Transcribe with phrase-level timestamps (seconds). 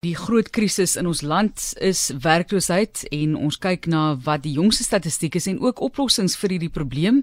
[0.00, 4.86] Die groot krisis in ons land is werkloosheid en ons kyk na wat die jongste
[4.86, 7.18] statistiek is en ook oplossings vir hierdie probleem.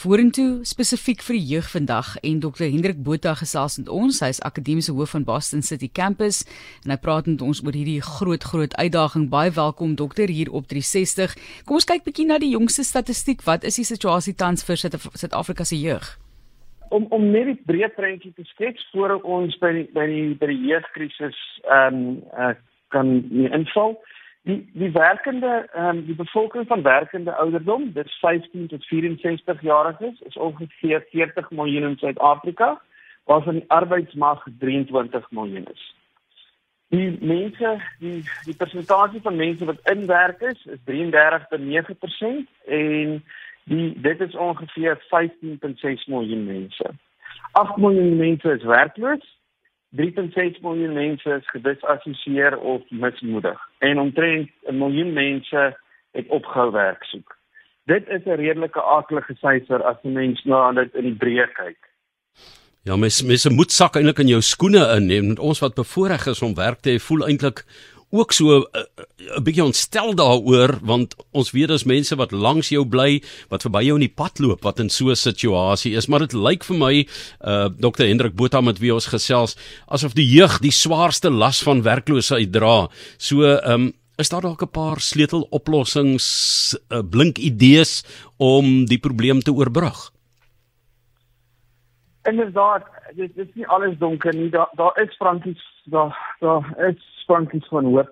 [0.00, 4.22] Vorentoe spesifiek vir die jeug vandag en Dr Hendrik Botha gesels met ons.
[4.24, 6.46] Hy is akademiese hoof van Boston City Campus
[6.86, 9.28] en hy praat met ons oor hierdie groot groot uitdaging.
[9.28, 11.36] Baie welkom dokter hier op 360.
[11.68, 13.44] Kom ons kyk bietjie na die jongste statistiek.
[13.44, 16.16] Wat is die situasie tans vir Suid-Afrika se jeug?
[16.88, 20.50] Om om net die breë prentjie te skets voor ons by die, by die by
[20.52, 22.54] die jeugkrisis ehm um, uh,
[22.94, 23.96] kan nie inval.
[24.46, 29.62] Die die werkende ehm um, die bevolking van werkende ouderdom, dit is 15 tot 64
[29.62, 32.80] jariges, is ongeveer 40 miljoen in Suid-Afrika,
[33.24, 35.94] waarvan die arbeidsmag 23 miljoen is.
[36.94, 43.24] Die mense, die die persentasie van mense wat in werk is, is 33.9% en
[43.70, 46.90] Die dit is ongeveer 15.6 miljoen mense.
[47.52, 49.24] 8 miljoen mense is werkloos.
[49.96, 55.76] 3.6 miljoen mense is gedisassosieer of mismoedig en omtrent 'n miljoen mense
[56.12, 57.36] het opgehou werk soek.
[57.84, 61.78] Dit is 'n redelike aardige syfer as 'n mens na dit in die breë kyk.
[62.82, 65.38] Ja, mens mens moet sak eintlik in jou skoene inneem.
[65.38, 67.64] Ons wat bevoorreg is om werk te hê, voel eintlik
[68.10, 68.82] ook so 'n uh,
[69.36, 73.82] uh, bietjie ontstel daaroor want ons weet daar's mense wat langs jou bly wat verby
[73.84, 76.06] jou in die pad loop wat in so 'n situasie is.
[76.06, 77.06] Maar dit lyk vir my
[77.40, 79.56] uh Dr Hendrik Botha met wie ons gesels
[79.88, 82.88] asof die jeug die swaarste las van werkloosheid dra.
[83.18, 88.04] So um is daar dalk 'n paar sleuteloplossings uh, blink idees
[88.36, 90.15] om die probleem te oorbrug
[92.26, 94.50] Inderdaad, dit is nie alles donker nie.
[94.50, 98.10] Daar daar is Frankies, daar daar is Frankies van hoop.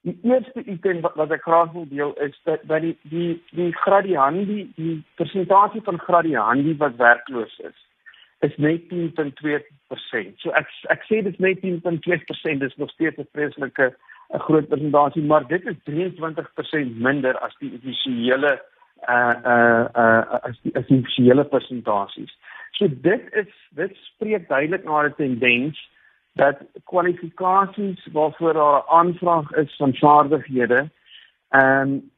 [0.00, 3.72] Die eerste item wat, wat ek graag wil deel is dat dat die die die
[3.82, 7.86] gradiandi die persentasie van gradiandi wat werkloos is
[8.46, 10.38] is net 10.2%.
[10.38, 13.90] So ek ek sê dit is net 10.2%, dis nog steeds 'n vreeslike
[14.34, 18.60] 'n groot persentasie, maar dit is 23% minder as die offisiële
[19.08, 22.32] uh uh uh as die, as die offisiële persentasies.
[22.78, 25.90] So dit is dit spreek duidelik na 'n tendens
[26.32, 30.90] dat kwalifikasies waarvoor daar 'n aanvraag is van vaardighede
[31.48, 32.10] ehm um,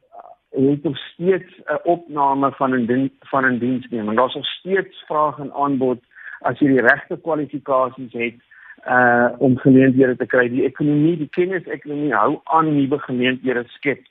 [0.49, 4.17] het nog steeds 'n opname van 'n van 'n diensneming.
[4.17, 5.99] Daar's nog steeds vraag en aanbod
[6.39, 8.39] as jy die regte kwalifikasies het
[8.87, 10.49] uh om geleenthede te kry.
[10.49, 14.01] Die ekonomie, die kennisekonomie hou aan nuwe geleenthede skep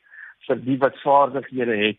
[0.46, 1.98] vir die wat vaardighede het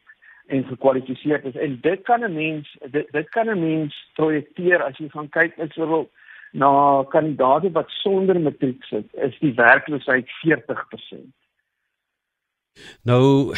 [0.52, 1.56] en gekwalifiseer is.
[1.56, 5.58] En dit kan 'n mens dit, dit kan 'n mens projekteer as jy gaan kyk
[5.58, 6.10] net so
[6.52, 11.32] na kandidaate wat sonder matriek sit is die werkloosheid 40%.
[13.04, 13.56] Nou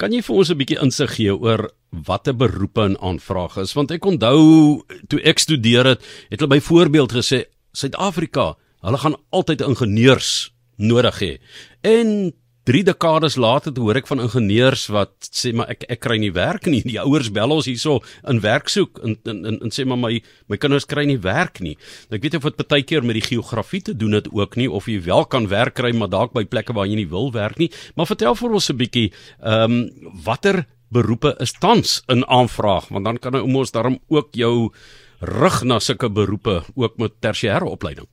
[0.00, 3.74] kan jy vir ons 'n bietjie insig gee oor watter beroepe in aanvraag is?
[3.74, 9.60] Want ek onthou toe ek studeer het het hulle byvoorbeeld gesê Suid-Afrika hulle gaan altyd
[9.60, 11.32] ingenieurs nodig hê.
[11.82, 12.32] En
[12.70, 16.68] 3 dekades later hoor ek van ingenieurs wat sê maar ek ek kry nie werk
[16.70, 16.84] nie.
[16.90, 17.96] Die ouers bel ons hierso
[18.30, 20.12] in werk soek en en en, en sê maar my
[20.52, 21.74] my kinders kry nie werk nie.
[22.06, 24.68] Nou, ek weet of dit baie keer met die geografie te doen het ook nie
[24.70, 27.58] of jy wel kan werk kry maar dalk by plekke waar jy nie wil werk
[27.58, 27.72] nie.
[27.98, 29.08] Maar vertel vir ons 'n bietjie
[29.42, 34.70] ehm um, watter beroepe is tans in aanvraag want dan kan ons daarom ook jou
[35.18, 38.06] rig na sulke beroepe ook met tersiêre opleiding.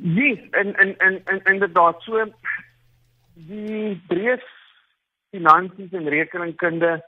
[0.00, 2.24] Yes, en en en en inderdaad so
[3.34, 4.38] die breë
[5.30, 7.02] finansies en rekeningkunde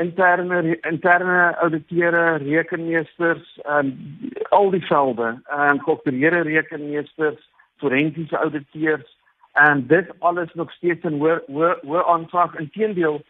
[0.00, 9.16] interne interne auditeure rekenmeesters en um, al die velde en um, geopereerde rekenmeesters forensiese auditeurs
[9.52, 12.56] en dit alles nog steeds in hoë hoë aanvraag.
[12.62, 13.20] Inteendeel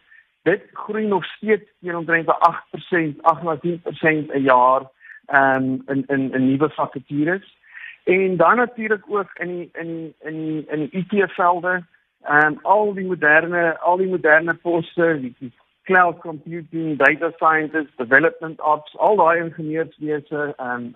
[0.47, 4.87] dit groei nog steeds teen omtrent 8% 8 na 10% 'n jaar
[5.33, 7.59] um, in in in nuwe vakatures
[8.03, 11.83] En dan natuurlik ook in die, in die, in die, in die IT velde
[12.21, 15.53] en al die moderne al die moderne poste, die, die
[15.83, 20.95] cloud computing, data scientists, development ops, al daai ingenieurswese en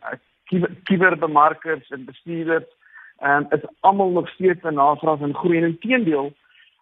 [0.84, 2.70] kiberbemarkers en bestuurders
[3.18, 6.34] en is almal nog steeds 'n navraag en groei en teendeel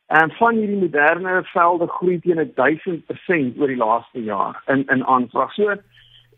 [0.07, 5.53] en van hierdie moderne velde groei teen 1000% oor die laaste jaar in in aanvraag.
[5.53, 5.75] So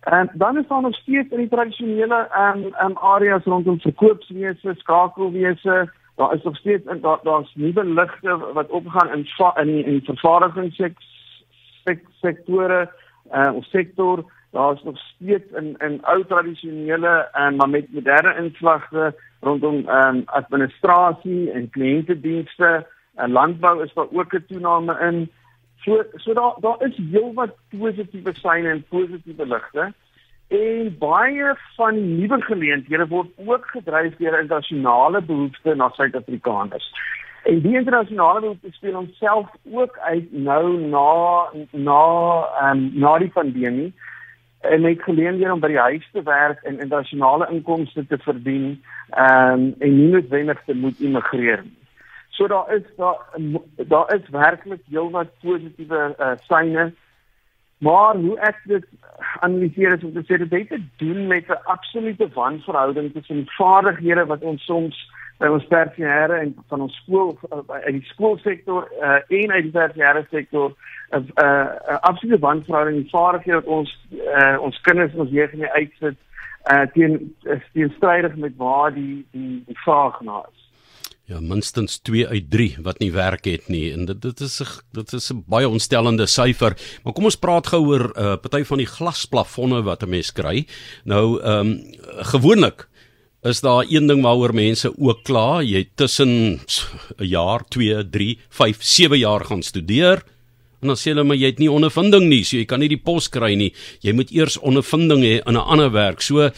[0.05, 3.79] En dan is daar nog steeds in die tradisionele ehm um, ehm um, areas rondom
[3.79, 9.83] verkoopswese, skakelwese, daar is nog steeds daar daar's nuwe ligte wat opgaan in in die,
[9.83, 12.91] in die vervaardigingssektore
[13.31, 14.31] eh uh, of sektor.
[14.51, 20.15] Daar's nog steeds in in ou tradisionele en um, maar met moderne inslagte rondom ehm
[20.15, 25.31] um, administrasie en kliëntedienste en landbou is daar ook 'n toename in.
[25.85, 29.93] So so daar daar is heelwat positiewe syne en positiewe ligte.
[30.47, 36.89] En baie van die nuwe geleenthede word ook gedryf deur internasionale behoeftes na Suid-Afrikaners.
[37.43, 41.05] En die internasionale behoeftes speel homself ook uit nou na
[41.71, 42.01] na
[42.71, 43.93] um, na die pandemie
[44.59, 48.69] en met geleenthede om by die huis te werk en internasionale inkomste te verdien
[49.13, 51.84] um, en nie noodwendig te moet immigreer nie.
[52.35, 53.19] So daar is daar
[53.75, 56.93] daar is werklik heelwat positiewe uh, syne.
[57.77, 58.85] Maar hoe ek dit
[59.39, 64.25] analiseer is om te sê dit het te doen met 'n absolute wanverhouding tussen vaardighede
[64.25, 67.37] wat ons soms by ons tersiêre en van ons skool
[67.67, 72.39] uit die skoolsektor uh, en uit die tersiêre sektor 'n uh, 'n uh, uh, absolute
[72.39, 76.17] wanverhouding in vaardighede wat ons uh, ons kinders ons jeug mee uitsit
[76.71, 77.35] uh, teen
[77.73, 80.64] teen strydig met waar die die die vraag na is.
[81.25, 84.67] Ja, minstens 2 uit 3 wat nie werk het nie en dit dit is 'n
[84.93, 86.77] dit is 'n baie ontstellende syfer.
[87.03, 90.31] Maar kom ons praat gou oor 'n uh, party van die glasplafonne wat 'n mens
[90.31, 90.67] kry.
[91.03, 91.81] Nou ehm um,
[92.31, 92.87] gewoonlik
[93.41, 96.59] is daar een ding waaroor mense ook kla, jy tussen
[97.17, 100.23] 'n jaar, 2, 3, 5, 7 jaar gaan studeer
[100.81, 103.01] en dan sê hulle maar jy het nie ondervinding nie, so jy kan nie die
[103.01, 103.73] pos kry nie.
[104.01, 106.21] Jy moet eers ondervinding hê in 'n ander werk.
[106.21, 106.51] So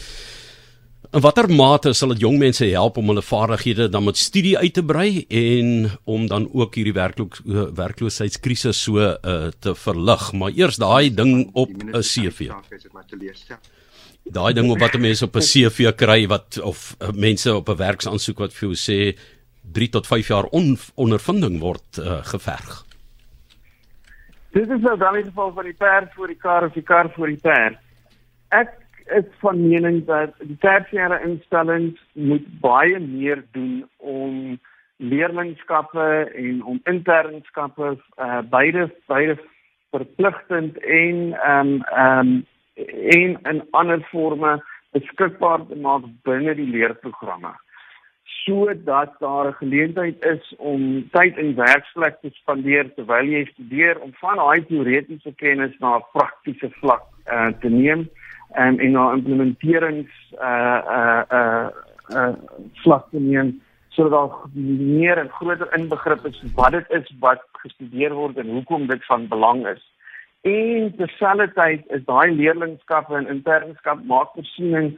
[1.08, 4.74] In watter mate sal dit jong mense help om hulle vaardighede dan met studie uit
[4.76, 7.38] te brei en om dan ook hierdie werkloos
[7.78, 10.26] werkloosheidskrisis so uh, te verlig?
[10.36, 12.50] Maar eers daai ding op 'n CV.
[14.28, 17.76] Daai ding op wat mense op 'n CV kry wat of uh, mense op 'n
[17.76, 19.16] werksaansoek wat vir jou sê
[19.72, 22.84] 3 tot 5 jaar on, ondervinding word uh, geverg.
[24.52, 27.10] Dit is nou dan in geval van die perd voor die kar of die kar
[27.16, 27.80] voor die perd.
[28.48, 34.58] Ek is van mening dat die tersiêre instellings moet baie meer doen om
[34.96, 39.38] leerlingskappe en om internskappe uh, beide beide
[39.90, 42.46] verpligtend en ehm um, ehm um,
[43.14, 44.58] en in ander forme
[44.90, 47.50] beskikbaar te maak binne die leerprogramme.
[48.44, 54.12] Sodat daar 'n geleentheid is om tyd in werksplek te spandeer terwyl jy studeer om
[54.20, 58.08] van daai teoretiese kennis na 'n praktiese vlak uh, te neem
[58.56, 61.68] um, en na implementerings uh uh uh,
[62.16, 62.32] uh
[62.84, 68.14] vlak te neem sodat daar meer en groter inbegrip is wat dit is wat gestudeer
[68.14, 69.82] word en hoekom dit van belang is.
[70.46, 74.92] En terselfdertyd is daai leerlingskappe en internskap maak voorsiening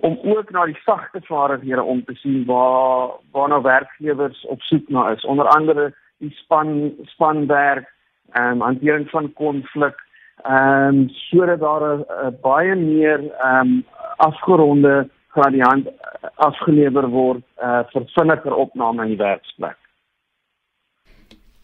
[0.00, 5.10] om ook na die sagte vaardighede om te sien waar waarna werkgewers op soek na
[5.10, 5.24] is.
[5.24, 7.92] Onder andere die span spanwerk,
[8.32, 9.96] ehm um, hantering van konflik,
[10.44, 13.84] ehm um, sodat daar 'n baie meer ehm um,
[14.16, 19.76] afgeronde gradiant eh, afgelewer word uh, vir vinniger opname in die werksplek.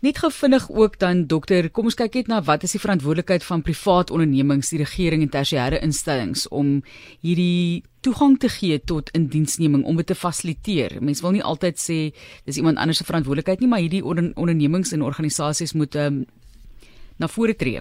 [0.05, 3.63] Net gevinnig ook dan dokter, kom ons kyk net na wat is die verantwoordelikheid van
[3.65, 6.83] privaat ondernemings, die regering en tersiêre instellings om
[7.25, 10.99] hierdie toegang te gee tot indiensneming om dit te fasiliteer.
[11.01, 11.99] Mense wil nie altyd sê
[12.45, 16.27] dis iemand anders se verantwoordelikheid nie, maar hierdie ondernemings en organisasies moet um,
[17.17, 17.81] na vore tree.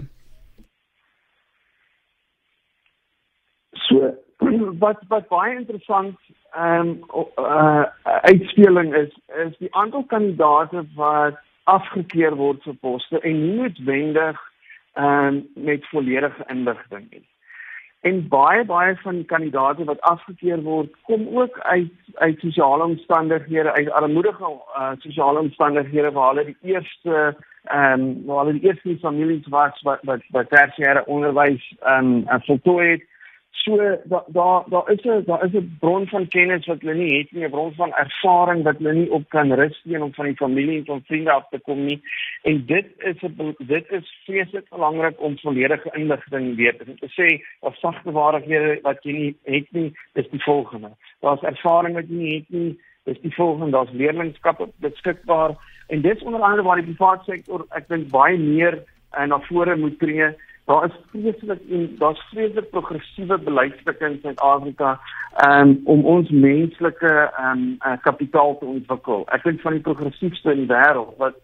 [3.73, 4.13] So
[4.83, 6.17] wat wat baie interessant
[6.53, 9.13] ehm um, uh uitspeling is
[9.45, 14.41] is die aantal kandidate wat afgekeur word vir poste en nie noodwendig
[14.93, 17.25] ehm um, met volledige inligting nie.
[18.03, 23.71] En baie baie van die kandidate wat afgekeur word, kom ook uit uit sosiale omstandighede,
[23.71, 28.97] uit armoedige uh, sosiale omstandighede waar hulle die eerste ehm um, waar hulle die eerste
[28.99, 33.09] families was wat wat wat tersiêre onderwys ehm um, voltooi het
[33.55, 37.17] So daar daar daar is 'n daar is 'n bron van kennis wat hulle nie
[37.17, 40.25] het nie, 'n bron van ervaring wat hulle nie op kan rus nie om van
[40.25, 42.01] die familie en van vriende af te kom nie.
[42.41, 46.77] En dit is 'n dit is vreeslik belangrik om volledige inligting weet.
[46.79, 50.89] Dit is te sê, daar sagte waarhede wat jy nie het nie, dis die volgende.
[51.19, 53.71] Daar's ervaring wat jy nie het nie, dis die volgende.
[53.71, 55.55] Daar's leerlingskappe beskikbaar
[55.87, 58.83] en dis onder andere waar die private sektor ek dink baie meer
[59.17, 64.99] uh, na vore moet tree daar is vreeslik en daar's vreeslik progressiewe beleidsstukke in Suid-Afrika
[65.47, 69.25] um, om ons menslike um, uh, kapitaal te ontwikkel.
[69.35, 71.35] Ek dink van die progressiefste in die wêreld wat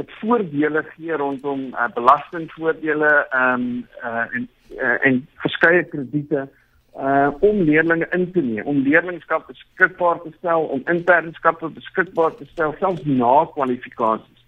[0.00, 3.68] dit voordele gee rondom uh, belastingvoordele um,
[4.00, 4.48] uh, en
[4.80, 6.48] uh, en verskeie krediete
[6.92, 12.44] uh om leerders in te neem, om leerlingskap beskikbaar te stel, om internskappe beskikbaar te
[12.50, 14.41] stel, selfs na kwalifikasies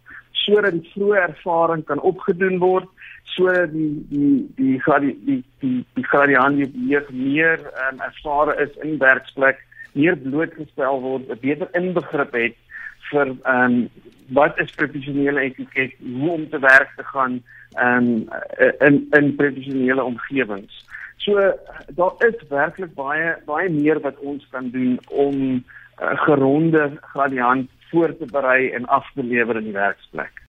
[0.45, 2.89] sodat vroeë ervaring kan opgedoen word
[3.35, 8.99] sodat die die die die die die die gradiaan die meer um, ervare is in
[8.99, 12.57] werksplek meer blootgestel word 'n beter inbegrip het
[13.11, 13.89] vir ehm um,
[14.33, 17.43] wat is professionele etiket hoe om te werk te gaan
[17.87, 18.29] um,
[18.79, 20.87] in in professionele omgewings.
[21.17, 21.53] So
[21.89, 28.17] daar is werklik baie baie meer wat ons kan doen om uh, geronde gradiant voor
[28.19, 30.43] te berei en af te lewer in die werksplek.